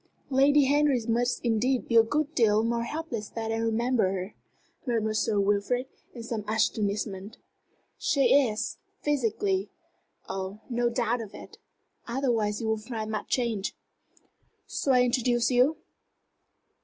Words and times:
"Lady 0.31 0.63
Henry 0.65 0.99
must 1.07 1.41
indeed 1.45 1.87
be 1.87 1.95
a 1.95 2.01
good 2.01 2.33
deal 2.33 2.63
more 2.63 2.85
helpless 2.85 3.29
that 3.29 3.51
I 3.51 3.57
remember 3.57 4.11
her," 4.11 4.35
murmured 4.87 5.17
Sir 5.17 5.39
Wilfrid, 5.39 5.85
in 6.15 6.23
some 6.23 6.43
astonishment. 6.47 7.37
"She 7.99 8.21
is, 8.33 8.79
physically. 9.03 9.69
Oh, 10.27 10.59
no 10.71 10.89
doubt 10.89 11.21
of 11.21 11.35
it! 11.35 11.59
Otherwise 12.07 12.59
you 12.61 12.69
won't 12.69 12.81
find 12.81 13.11
much 13.11 13.29
change. 13.29 13.75
Shall 14.67 14.93
I 14.95 15.03
introduce 15.03 15.51
you?" 15.51 15.77